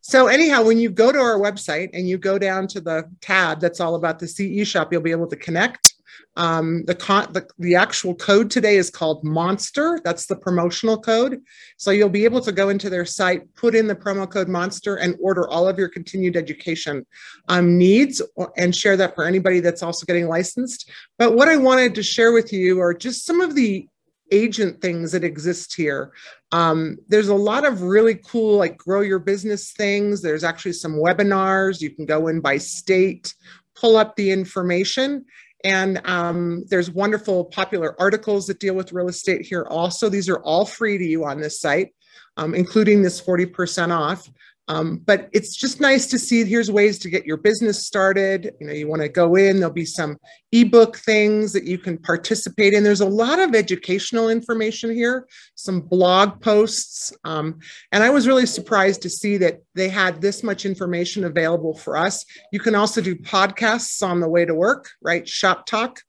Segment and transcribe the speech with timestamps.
[0.00, 3.60] So anyhow, when you go to our website and you go down to the tab
[3.60, 5.94] that's all about the CE shop, you'll be able to connect.
[6.36, 10.00] Um, the, con- the the actual code today is called Monster.
[10.04, 11.40] That's the promotional code.
[11.76, 14.96] So you'll be able to go into their site, put in the promo code Monster,
[14.96, 17.04] and order all of your continued education
[17.48, 18.22] um, needs,
[18.56, 20.90] and share that for anybody that's also getting licensed.
[21.18, 23.88] But what I wanted to share with you are just some of the
[24.30, 26.12] agent things that exist here.
[26.52, 30.22] Um, there's a lot of really cool, like grow your business things.
[30.22, 31.80] There's actually some webinars.
[31.80, 33.34] You can go in by state,
[33.74, 35.24] pull up the information.
[35.64, 40.08] And um, there's wonderful popular articles that deal with real estate here also.
[40.08, 41.94] These are all free to you on this site,
[42.36, 44.28] um, including this 40% off.
[44.68, 48.52] Um, but it's just nice to see here's ways to get your business started.
[48.60, 50.18] You know, you want to go in, there'll be some
[50.52, 52.84] ebook things that you can participate in.
[52.84, 57.12] There's a lot of educational information here, some blog posts.
[57.24, 57.60] Um,
[57.92, 61.96] and I was really surprised to see that they had this much information available for
[61.96, 62.26] us.
[62.52, 65.26] You can also do podcasts on the way to work, right?
[65.26, 66.00] Shop talk.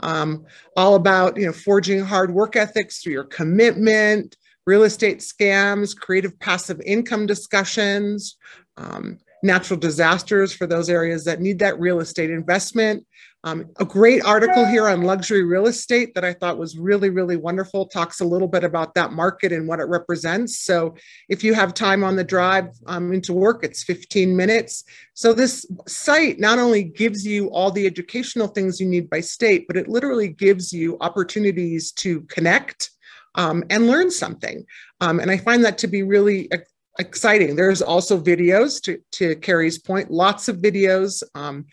[0.00, 0.44] Um,
[0.76, 4.36] all about you know forging hard work ethics through your commitment
[4.66, 8.36] real estate scams, creative passive income discussions,
[8.76, 13.06] um, natural disasters for those areas that need that real estate investment.
[13.44, 17.36] Um, a great article here on luxury real estate that I thought was really, really
[17.36, 17.86] wonderful.
[17.86, 20.62] Talks a little bit about that market and what it represents.
[20.62, 20.96] So,
[21.28, 24.82] if you have time on the drive um, into work, it's 15 minutes.
[25.14, 29.68] So, this site not only gives you all the educational things you need by state,
[29.68, 32.90] but it literally gives you opportunities to connect
[33.36, 34.64] um, and learn something.
[35.00, 36.50] Um, and I find that to be really
[36.98, 37.56] exciting.
[37.56, 41.22] There's also videos to, to Carrie's point, lots of videos.
[41.34, 41.66] Um,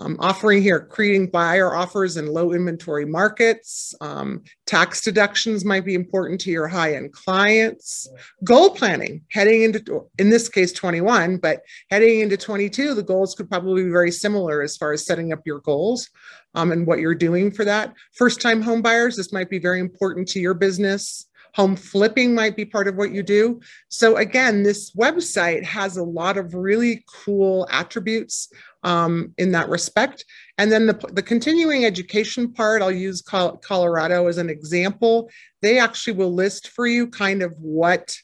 [0.00, 3.94] um, offering here, creating buyer offers in low inventory markets.
[4.00, 8.08] Um, tax deductions might be important to your high end clients.
[8.42, 13.50] Goal planning, heading into, in this case, 21, but heading into 22, the goals could
[13.50, 16.08] probably be very similar as far as setting up your goals
[16.54, 17.92] um, and what you're doing for that.
[18.14, 21.26] First time home buyers, this might be very important to your business.
[21.54, 23.60] Home flipping might be part of what you do.
[23.88, 28.52] So, again, this website has a lot of really cool attributes
[28.82, 30.24] um, in that respect.
[30.58, 35.30] And then the, the continuing education part, I'll use Colorado as an example.
[35.62, 38.16] They actually will list for you kind of what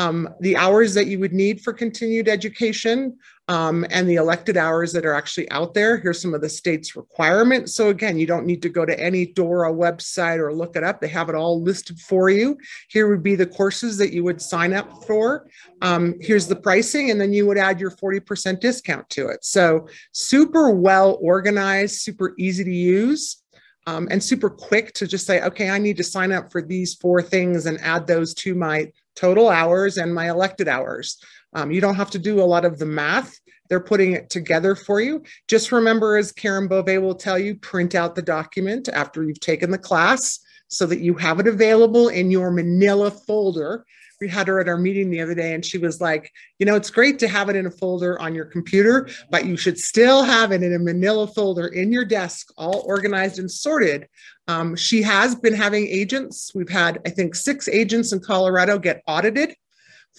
[0.00, 3.18] um, the hours that you would need for continued education
[3.48, 5.98] um, and the elected hours that are actually out there.
[5.98, 7.74] Here's some of the state's requirements.
[7.74, 11.02] So again, you don't need to go to any DORA website or look it up.
[11.02, 12.56] They have it all listed for you.
[12.88, 15.46] Here would be the courses that you would sign up for.
[15.82, 19.44] Um, here's the pricing, and then you would add your 40% discount to it.
[19.44, 23.42] So super well organized, super easy to use.
[23.86, 26.94] Um, and super quick to just say, okay, I need to sign up for these
[26.94, 28.90] four things and add those to my
[29.20, 31.18] total hours and my elected hours.
[31.52, 33.38] Um, you don't have to do a lot of the math.
[33.68, 35.22] They're putting it together for you.
[35.46, 39.70] Just remember, as Karen Bove will tell you, print out the document after you've taken
[39.70, 43.84] the class so that you have it available in your manila folder.
[44.20, 46.76] We had her at our meeting the other day and she was like, you know,
[46.76, 50.22] it's great to have it in a folder on your computer, but you should still
[50.22, 54.06] have it in a manila folder in your desk, all organized and sorted.
[54.46, 56.52] Um, she has been having agents.
[56.54, 59.54] We've had, I think, six agents in Colorado get audited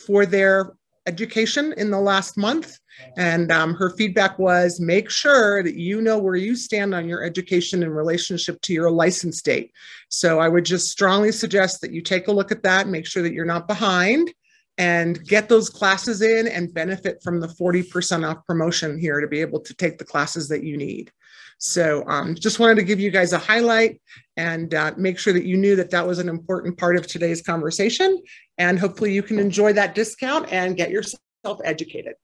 [0.07, 0.73] for their
[1.06, 2.78] education in the last month.
[3.17, 7.23] And um, her feedback was make sure that you know where you stand on your
[7.23, 9.72] education in relationship to your license date.
[10.09, 13.23] So I would just strongly suggest that you take a look at that, make sure
[13.23, 14.31] that you're not behind,
[14.81, 19.39] and get those classes in and benefit from the 40% off promotion here to be
[19.39, 21.11] able to take the classes that you need.
[21.59, 24.01] So um, just wanted to give you guys a highlight
[24.37, 27.43] and uh, make sure that you knew that that was an important part of today's
[27.43, 28.19] conversation.
[28.57, 32.15] And hopefully you can enjoy that discount and get yourself educated.